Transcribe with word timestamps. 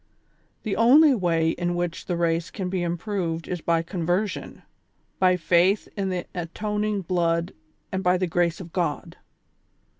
The 0.63 0.75
only 0.75 1.13
way 1.13 1.49
in 1.51 1.75
which 1.75 2.07
the 2.07 2.17
race 2.17 2.49
can 2.49 2.69
be 2.69 2.81
improved 2.81 3.47
is 3.47 3.61
by 3.61 3.83
conversion, 3.83 4.63
by 5.19 5.37
faith 5.37 5.87
in 5.95 6.09
tlie 6.09 6.25
atoning 6.33 7.01
blood 7.01 7.53
and 7.91 8.01
by 8.01 8.17
the 8.17 8.25
grace 8.25 8.59
of 8.59 8.73
God. 8.73 9.17